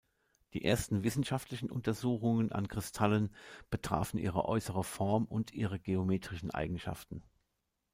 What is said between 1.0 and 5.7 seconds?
wissenschaftlichen Untersuchungen an Kristallen betrafen ihre äußere Form und